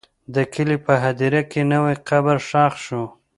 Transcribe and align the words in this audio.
د 0.33 0.35
کلي 0.53 0.77
په 0.85 0.93
هدیره 1.03 1.41
کې 1.51 1.61
نوی 1.73 1.95
قبر 2.09 2.37
ښخ 2.47 2.73
شو. 2.85 3.03